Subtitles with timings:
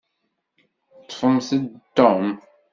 [1.03, 1.65] Ṭṭfemt-d
[1.97, 2.27] Tom.